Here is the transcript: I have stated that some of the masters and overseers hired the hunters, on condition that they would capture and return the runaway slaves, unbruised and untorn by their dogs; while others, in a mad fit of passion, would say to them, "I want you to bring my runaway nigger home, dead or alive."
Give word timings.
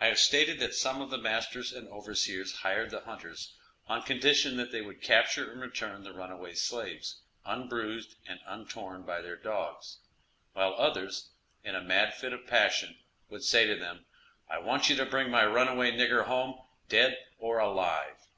I 0.00 0.06
have 0.06 0.20
stated 0.20 0.60
that 0.60 0.72
some 0.76 1.00
of 1.02 1.10
the 1.10 1.18
masters 1.18 1.72
and 1.72 1.88
overseers 1.88 2.58
hired 2.58 2.90
the 2.90 3.00
hunters, 3.00 3.56
on 3.88 4.02
condition 4.04 4.56
that 4.56 4.70
they 4.70 4.80
would 4.80 5.02
capture 5.02 5.50
and 5.50 5.60
return 5.60 6.04
the 6.04 6.12
runaway 6.14 6.54
slaves, 6.54 7.22
unbruised 7.44 8.14
and 8.28 8.38
untorn 8.46 9.02
by 9.02 9.20
their 9.20 9.34
dogs; 9.34 9.98
while 10.52 10.74
others, 10.74 11.32
in 11.64 11.74
a 11.74 11.82
mad 11.82 12.14
fit 12.14 12.32
of 12.32 12.46
passion, 12.46 12.98
would 13.30 13.42
say 13.42 13.66
to 13.66 13.74
them, 13.74 14.04
"I 14.48 14.58
want 14.60 14.88
you 14.88 14.94
to 14.94 15.04
bring 15.04 15.28
my 15.28 15.44
runaway 15.44 15.90
nigger 15.90 16.26
home, 16.26 16.60
dead 16.88 17.18
or 17.40 17.58
alive." 17.58 18.28